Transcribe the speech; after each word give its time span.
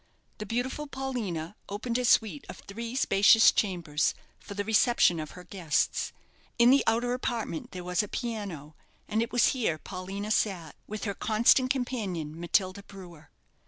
The 0.39 0.47
beautiful 0.47 0.87
Paulina 0.87 1.55
opened 1.69 1.99
a 1.99 2.05
suite 2.05 2.43
of 2.49 2.57
three 2.65 2.95
spacious 2.95 3.51
chambers 3.51 4.15
for 4.39 4.55
the 4.55 4.63
reception 4.65 5.19
of 5.19 5.37
her 5.37 5.43
guests. 5.43 6.11
In 6.57 6.71
the 6.71 6.83
outer 6.87 7.13
apartment 7.13 7.69
there 7.69 7.83
was 7.83 8.01
a 8.01 8.07
piano; 8.07 8.75
and 9.07 9.21
it 9.21 9.31
was 9.31 9.49
here 9.49 9.77
Paulina 9.77 10.31
sat 10.31 10.75
with 10.87 11.03
her 11.03 11.13
constant 11.13 11.69
companion, 11.69 12.39
Matilda 12.39 12.81
Brewer. 12.81 13.29